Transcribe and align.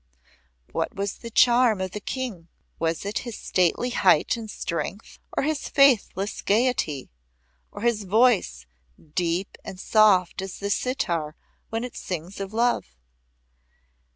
What 0.71 0.95
was 0.95 1.19
the 1.19 1.29
charm 1.29 1.79
of 1.79 1.91
the 1.91 1.99
King? 1.99 2.47
Was 2.79 3.05
it 3.05 3.19
his 3.19 3.37
stately 3.37 3.91
height 3.91 4.35
and 4.35 4.49
strength? 4.49 5.19
Or 5.37 5.43
his 5.43 5.69
faithless 5.69 6.41
gayety? 6.41 7.11
Or 7.71 7.81
his 7.83 8.05
voice, 8.05 8.65
deep 9.13 9.59
and 9.63 9.79
soft 9.79 10.41
as 10.41 10.57
the 10.57 10.71
sitar 10.71 11.35
when 11.69 11.83
it 11.83 11.95
sings 11.95 12.39
of 12.39 12.51
love? 12.51 12.95